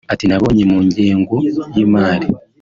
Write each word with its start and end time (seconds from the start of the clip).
Ati 0.13 0.25
“Nabonye 0.29 0.63
mu 0.71 0.77
ngengo 0.87 1.35
y’imari[ 1.75 2.27